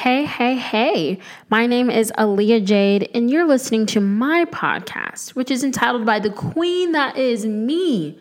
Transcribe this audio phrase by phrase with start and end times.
[0.00, 1.18] Hey, hey, hey.
[1.50, 6.18] My name is Aaliyah Jade, and you're listening to my podcast, which is entitled By
[6.18, 8.18] the Queen That Is Me.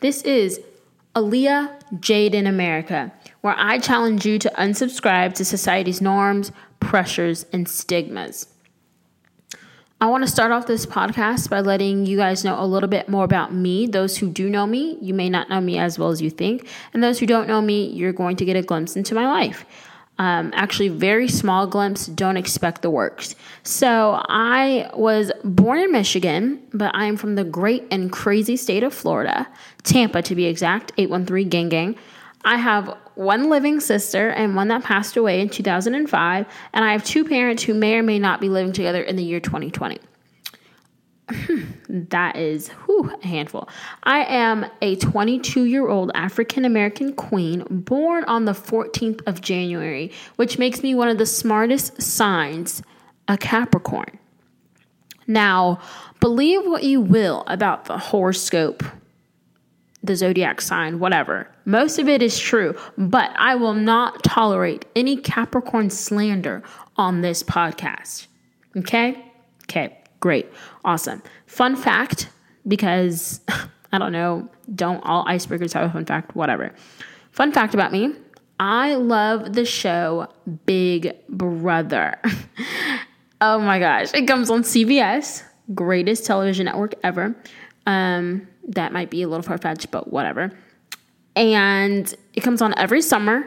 [0.00, 0.60] This is
[1.14, 6.50] Aaliyah Jade in America, where I challenge you to unsubscribe to society's norms,
[6.80, 8.48] pressures, and stigmas.
[10.00, 13.08] I want to start off this podcast by letting you guys know a little bit
[13.08, 13.86] more about me.
[13.86, 16.66] Those who do know me, you may not know me as well as you think.
[16.92, 19.64] And those who don't know me, you're going to get a glimpse into my life.
[20.18, 23.34] Um, actually, very small glimpse, don't expect the works.
[23.64, 28.82] So, I was born in Michigan, but I am from the great and crazy state
[28.82, 29.46] of Florida,
[29.82, 31.96] Tampa to be exact, 813 Gang Gang.
[32.46, 37.04] I have one living sister and one that passed away in 2005, and I have
[37.04, 39.98] two parents who may or may not be living together in the year 2020.
[41.88, 43.68] that is whew, a handful.
[44.04, 50.12] I am a 22 year old African American queen born on the 14th of January,
[50.36, 52.82] which makes me one of the smartest signs,
[53.28, 54.18] a Capricorn.
[55.26, 55.80] Now,
[56.20, 58.84] believe what you will about the horoscope
[60.06, 61.48] the zodiac sign, whatever.
[61.64, 66.62] Most of it is true, but I will not tolerate any Capricorn slander
[66.96, 68.26] on this podcast.
[68.76, 69.22] Okay?
[69.64, 70.50] Okay, great.
[70.84, 71.22] Awesome.
[71.46, 72.28] Fun fact
[72.66, 73.40] because
[73.92, 76.34] I don't know, don't all icebreakers have a fun fact?
[76.34, 76.72] Whatever.
[77.30, 78.14] Fun fact about me
[78.58, 80.28] I love the show
[80.64, 82.18] Big Brother.
[83.40, 84.14] oh my gosh.
[84.14, 85.42] It comes on CBS,
[85.74, 87.36] greatest television network ever.
[87.86, 90.52] Um, that might be a little far fetched, but whatever.
[91.34, 93.46] And it comes on every summer.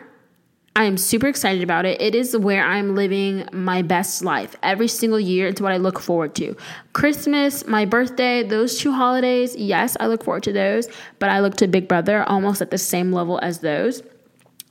[0.80, 2.02] I am super excited about it.
[2.02, 5.50] It is where I'm living my best life every single year.
[5.50, 6.56] It's what I look forward to.
[6.94, 10.88] Christmas, my birthday, those two holidays, yes, I look forward to those,
[11.20, 14.02] but I look to Big Brother almost at the same level as those.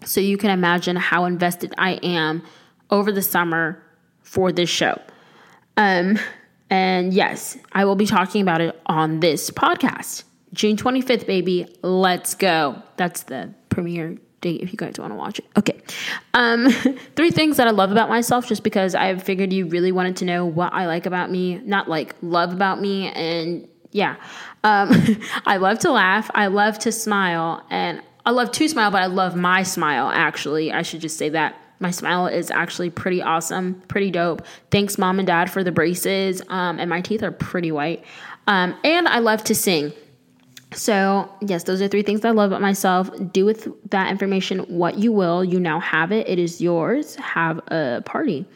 [0.02, 2.42] So you can imagine how invested I am
[2.88, 3.82] over the summer
[4.22, 4.98] for this show.
[5.76, 6.18] Um,
[6.70, 10.24] and yes, I will be talking about it on this podcast.
[10.52, 11.66] June 25th, baby.
[11.82, 12.82] Let's go.
[12.96, 15.46] That's the premiere date if you guys want to watch it.
[15.56, 15.80] Okay.
[16.34, 16.70] Um,
[17.16, 20.24] three things that I love about myself just because I figured you really wanted to
[20.24, 23.08] know what I like about me, not like love about me.
[23.08, 24.16] And yeah,
[24.64, 24.90] um,
[25.46, 26.30] I love to laugh.
[26.34, 27.64] I love to smile.
[27.70, 30.72] And I love to smile, but I love my smile, actually.
[30.72, 31.56] I should just say that.
[31.80, 34.44] My smile is actually pretty awesome, pretty dope.
[34.72, 36.42] Thanks, mom and dad, for the braces.
[36.48, 38.04] Um, and my teeth are pretty white.
[38.48, 39.92] Um, and I love to sing.
[40.72, 43.10] So, yes, those are three things I love about myself.
[43.32, 45.42] Do with that information what you will.
[45.42, 46.28] You now have it.
[46.28, 47.16] It is yours.
[47.16, 48.46] Have a party.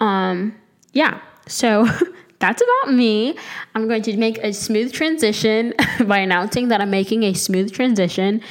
[0.00, 0.54] Um,
[0.92, 1.20] yeah.
[1.46, 1.88] So,
[2.38, 3.36] that's about me.
[3.74, 5.74] I'm going to make a smooth transition
[6.06, 8.42] by announcing that I'm making a smooth transition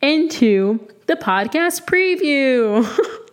[0.00, 2.86] into the podcast preview.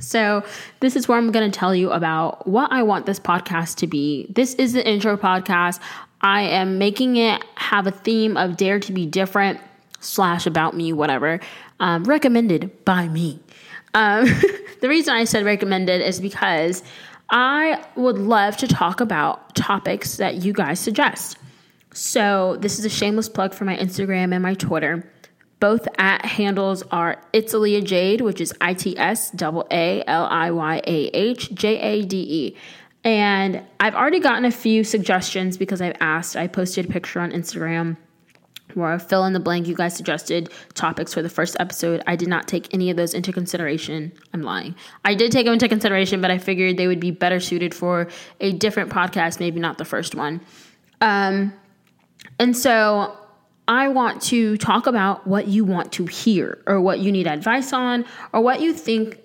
[0.00, 0.44] So,
[0.80, 3.86] this is where I'm going to tell you about what I want this podcast to
[3.86, 4.26] be.
[4.28, 5.80] This is the intro podcast.
[6.24, 9.60] I am making it have a theme of dare to be different
[10.00, 11.38] slash about me, whatever.
[11.80, 13.40] Um, recommended by me.
[13.92, 14.24] Um,
[14.80, 16.82] the reason I said recommended is because
[17.28, 21.36] I would love to talk about topics that you guys suggest.
[21.92, 25.12] So, this is a shameless plug for my Instagram and my Twitter.
[25.60, 30.50] Both at handles are It's Aaliyah Jade, which is I T S A L I
[30.50, 32.56] Y A H J A D E.
[33.04, 36.36] And I've already gotten a few suggestions because I've asked.
[36.36, 37.98] I posted a picture on Instagram
[38.72, 39.68] where I fill in the blank.
[39.68, 42.02] You guys suggested topics for the first episode.
[42.06, 44.12] I did not take any of those into consideration.
[44.32, 44.74] I'm lying.
[45.04, 48.08] I did take them into consideration, but I figured they would be better suited for
[48.40, 50.40] a different podcast, maybe not the first one.
[51.02, 51.52] Um,
[52.38, 53.16] and so
[53.68, 57.72] I want to talk about what you want to hear or what you need advice
[57.72, 59.20] on or what you think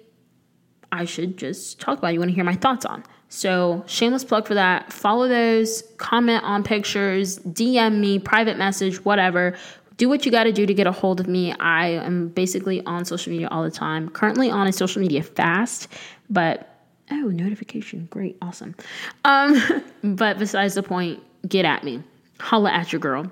[0.91, 2.13] I should just talk about.
[2.13, 3.03] You want to hear my thoughts on.
[3.31, 4.91] So, shameless plug for that.
[4.91, 9.56] Follow those, comment on pictures, DM me, private message, whatever.
[9.97, 11.53] Do what you got to do to get a hold of me.
[11.53, 14.09] I am basically on social media all the time.
[14.09, 15.89] Currently on a social media fast,
[16.28, 16.75] but
[17.12, 18.07] oh, notification.
[18.09, 18.75] Great, awesome.
[19.24, 22.01] Um, but besides the point, get at me.
[22.39, 23.31] Holla at your girl.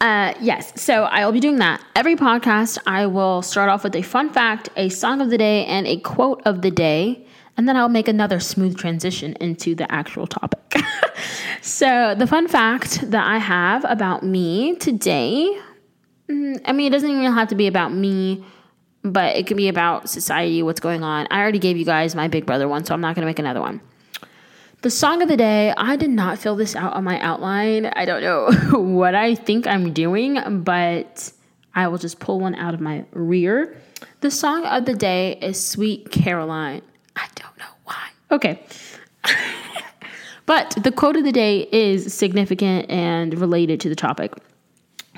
[0.00, 1.82] Uh, yes, so I will be doing that.
[1.96, 5.64] Every podcast, I will start off with a fun fact, a song of the day,
[5.64, 7.26] and a quote of the day
[7.58, 10.82] and then I'll make another smooth transition into the actual topic.
[11.60, 15.60] so, the fun fact that I have about me today
[16.28, 18.44] mm, I mean, it doesn't even have to be about me,
[19.02, 21.26] but it can be about society, what's going on.
[21.30, 23.38] I already gave you guys my Big Brother one, so I'm not going to make
[23.38, 23.80] another one.
[24.82, 27.86] The song of the day, I did not fill this out on my outline.
[27.86, 31.32] I don't know what I think I'm doing, but
[31.74, 33.80] I will just pull one out of my rear.
[34.20, 36.82] The song of the day is Sweet Caroline.
[37.18, 38.08] I don't know why.
[38.30, 38.62] Okay.
[40.46, 44.32] but the quote of the day is significant and related to the topic.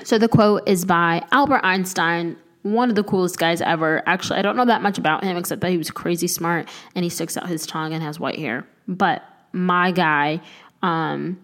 [0.03, 4.01] So the quote is by Albert Einstein, one of the coolest guys ever.
[4.07, 7.03] Actually, I don't know that much about him except that he was crazy smart and
[7.03, 8.67] he sticks out his tongue and has white hair.
[8.87, 10.41] But my guy,
[10.81, 11.43] um,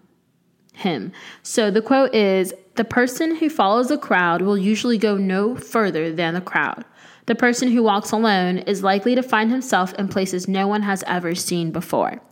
[0.72, 1.12] him.
[1.42, 6.12] So the quote is The person who follows the crowd will usually go no further
[6.12, 6.84] than the crowd.
[7.28, 11.04] The person who walks alone is likely to find himself in places no one has
[11.06, 12.22] ever seen before.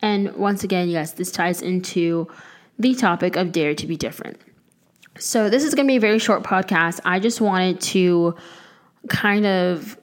[0.00, 2.26] And once again, yes, this ties into
[2.78, 4.40] the topic of dare to be different.
[5.18, 7.00] So, this is going to be a very short podcast.
[7.04, 8.34] I just wanted to
[9.10, 9.98] kind of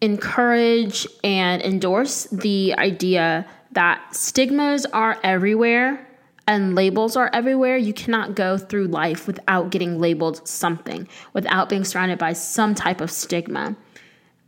[0.00, 6.06] encourage and endorse the idea that stigmas are everywhere
[6.46, 7.76] and labels are everywhere.
[7.76, 13.00] You cannot go through life without getting labeled something, without being surrounded by some type
[13.00, 13.76] of stigma.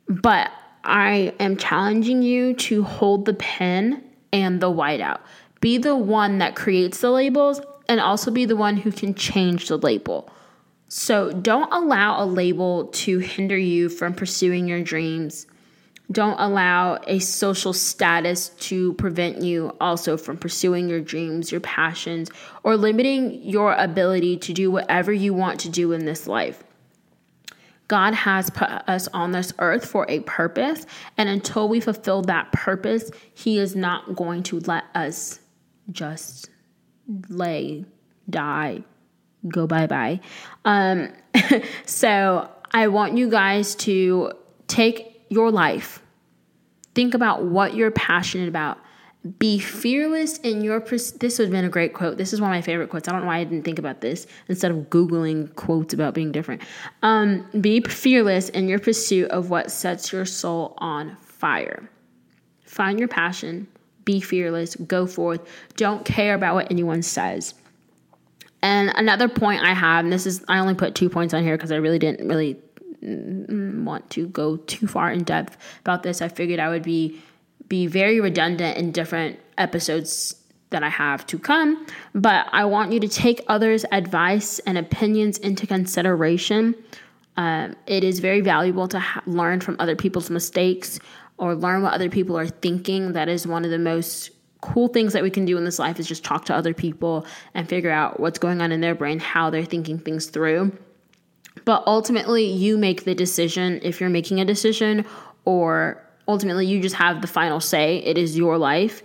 [0.09, 0.51] But
[0.85, 4.03] I am challenging you to hold the pen
[4.33, 5.21] and the whiteout.
[5.61, 9.69] Be the one that creates the labels and also be the one who can change
[9.69, 10.31] the label.
[10.89, 15.47] So don't allow a label to hinder you from pursuing your dreams.
[16.13, 22.31] Don't allow a social status to prevent you also from pursuing your dreams, your passions,
[22.63, 26.63] or limiting your ability to do whatever you want to do in this life.
[27.89, 30.87] God has put us on this earth for a purpose,
[31.17, 35.41] and until we fulfill that purpose, He is not going to let us
[35.91, 36.51] just
[37.29, 37.85] lay,
[38.29, 38.85] die,
[39.49, 40.21] go bye bye.
[40.65, 41.13] Um,
[41.87, 44.33] so I want you guys to
[44.67, 46.03] take your life,
[46.95, 48.79] think about what you're passionate about.
[49.39, 50.81] Be fearless in your.
[50.81, 52.19] Pers- this would have been a great quote.
[52.19, 53.09] This is one of my favorite quotes.
[53.09, 56.31] I don't know why I didn't think about this instead of Googling quotes about being
[56.31, 56.61] different.
[57.03, 61.89] Um, be fearless in your pursuit of what sets your soul on fire.
[62.67, 63.67] Find your passion,
[64.05, 65.41] be fearless, go forth.
[65.77, 67.55] Don't care about what anyone says.
[68.63, 71.57] And another point I have, and this is, I only put two points on here
[71.57, 72.57] because I really didn't really
[73.85, 76.23] want to go too far in depth about this.
[76.23, 77.21] I figured I would be
[77.69, 80.35] be very redundant in different episodes
[80.71, 85.39] that I have to come, but I want you to take others' advice and opinions
[85.39, 86.75] into consideration.
[87.37, 90.99] Um, it is very valuable to ha- learn from other people's mistakes
[91.39, 93.13] or learn what other people are thinking.
[93.13, 94.31] That is one of the most
[94.61, 97.27] cool things that we can do in this life is just talk to other people
[97.55, 100.73] and figure out what's going on in their brain, how they're thinking things through.
[101.65, 105.07] But ultimately, you make the decision if you're making a decision,
[105.45, 107.99] or ultimately, you just have the final say.
[107.99, 109.03] It is your life,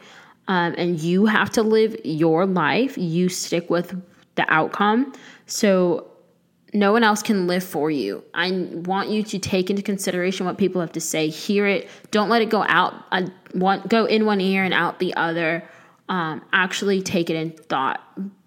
[0.48, 2.98] um, and you have to live your life.
[2.98, 4.02] You stick with
[4.36, 5.14] the outcome.
[5.46, 6.10] So
[6.74, 8.24] no one else can live for you.
[8.34, 11.30] I want you to take into consideration what people have to say.
[11.30, 11.90] Hear it.
[12.12, 12.94] Don't let it go out.
[13.12, 15.64] I want go in one ear and out the other.
[16.10, 18.02] Um, actually, take it in thought.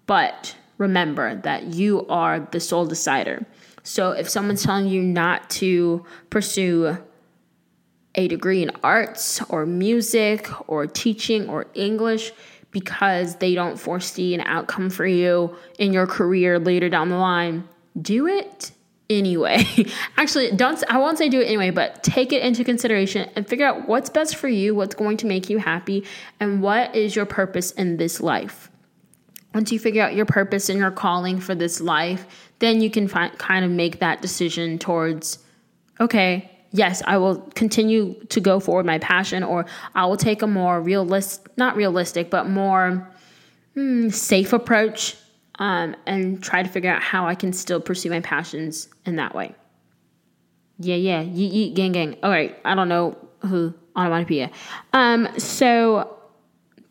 [0.05, 3.45] But remember that you are the sole decider.
[3.83, 6.97] So if someone's telling you not to pursue
[8.15, 12.31] a degree in arts or music or teaching or English
[12.71, 17.67] because they don't foresee an outcome for you in your career later down the line
[17.99, 18.71] do it
[19.09, 19.65] anyway.
[20.17, 23.65] Actually, don't I won't say do it anyway, but take it into consideration and figure
[23.65, 26.05] out what's best for you, what's going to make you happy,
[26.39, 28.69] and what is your purpose in this life.
[29.53, 32.25] Once you figure out your purpose and your calling for this life,
[32.63, 35.39] then you can find, kind of make that decision towards
[35.99, 40.47] okay, yes, I will continue to go forward my passion, or I will take a
[40.47, 43.09] more realistic, not realistic, but more
[43.73, 45.17] hmm, safe approach
[45.59, 49.35] um, and try to figure out how I can still pursue my passions in that
[49.35, 49.53] way.
[50.79, 52.17] Yeah, yeah, yeet, yeet, gang, gang.
[52.23, 54.51] All right, I don't know who onomatopoeia.
[54.93, 56.17] Um, so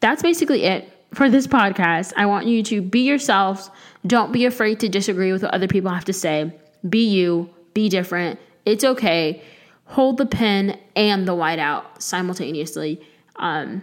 [0.00, 2.12] that's basically it for this podcast.
[2.16, 3.70] I want you to be yourselves.
[4.06, 6.52] Don't be afraid to disagree with what other people have to say.
[6.88, 7.50] Be you.
[7.74, 8.38] Be different.
[8.64, 9.42] It's okay.
[9.86, 13.00] Hold the pen and the whiteout simultaneously.
[13.36, 13.82] Um,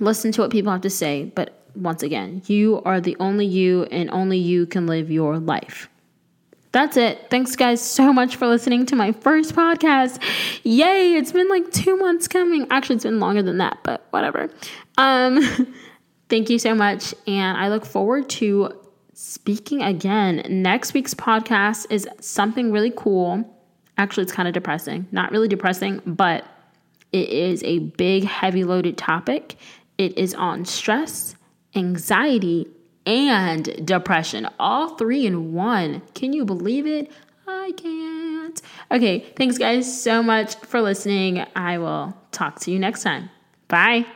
[0.00, 3.84] listen to what people have to say, but once again, you are the only you,
[3.84, 5.88] and only you can live your life.
[6.72, 7.26] That's it.
[7.30, 10.18] Thanks, guys, so much for listening to my first podcast.
[10.64, 11.14] Yay!
[11.14, 12.66] It's been like two months coming.
[12.70, 14.48] Actually, it's been longer than that, but whatever.
[14.96, 15.40] Um,
[16.32, 18.72] thank you so much, and I look forward to
[19.12, 20.42] speaking again.
[20.48, 23.44] Next week's podcast is something really cool.
[23.98, 25.06] Actually, it's kind of depressing.
[25.12, 26.46] Not really depressing, but
[27.12, 29.56] it is a big, heavy loaded topic.
[29.98, 31.36] It is on stress
[31.74, 32.68] anxiety,
[33.04, 36.02] and depression, all three in one.
[36.14, 37.10] Can you believe it?
[37.46, 38.62] I can't.
[38.90, 41.44] Okay, thanks guys so much for listening.
[41.56, 43.30] I will talk to you next time.
[43.68, 44.06] Bye.